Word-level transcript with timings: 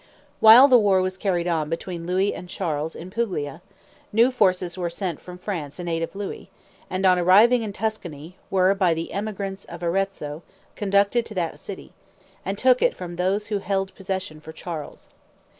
While 0.39 0.67
the 0.67 0.79
war 0.79 0.99
was 0.99 1.15
carried 1.15 1.47
on 1.47 1.69
between 1.69 2.07
Louis 2.07 2.33
and 2.33 2.49
Charles 2.49 2.95
in 2.95 3.11
Puglia, 3.11 3.61
new 4.11 4.31
forces 4.31 4.75
were 4.75 4.89
sent 4.89 5.21
from 5.21 5.37
France 5.37 5.79
in 5.79 5.87
aid 5.87 6.01
of 6.01 6.15
Louis, 6.15 6.49
and 6.89 7.05
on 7.05 7.19
arriving 7.19 7.61
in 7.61 7.71
Tuscany, 7.71 8.35
were 8.49 8.73
by 8.73 8.95
the 8.95 9.13
emigrants 9.13 9.63
of 9.65 9.83
Arezzo 9.83 10.41
conducted 10.75 11.23
to 11.27 11.35
that 11.35 11.59
city, 11.59 11.93
and 12.43 12.57
took 12.57 12.81
it 12.81 12.95
from 12.95 13.17
those 13.17 13.49
who 13.49 13.59
held 13.59 13.93
possession 13.93 14.41
for 14.41 14.51
Charles. 14.51 15.07